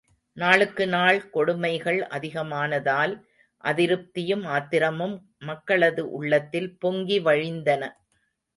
நாளுக்கு 0.37 0.87
நாள் 0.87 1.29
கொடுமைகள் 1.29 1.99
அதிகமானதால் 2.07 3.13
அதிருப்தியும், 3.63 4.43
ஆத்திரமும் 4.47 5.15
மக்களது 5.39 6.11
உள்ளத்தில் 6.11 6.69
பொங்கி 6.79 7.19
வழிந்தன. 7.19 7.83